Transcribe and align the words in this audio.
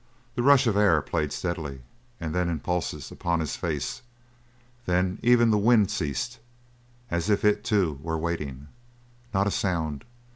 The 0.33 0.41
rush 0.41 0.65
of 0.65 0.75
air 0.75 0.99
played 1.03 1.31
steadily, 1.31 1.83
and 2.19 2.33
then 2.33 2.49
in 2.49 2.59
pulses, 2.59 3.11
upon 3.11 3.39
his 3.39 3.55
face. 3.55 4.01
Then 4.87 5.19
even 5.21 5.51
the 5.51 5.59
wind 5.59 5.91
ceased; 5.91 6.39
as 7.11 7.29
if 7.29 7.45
it, 7.45 7.63
too, 7.63 7.99
were 8.01 8.17
waiting. 8.17 8.69
Not 9.31 9.45
a 9.45 9.51
sound. 9.51 10.03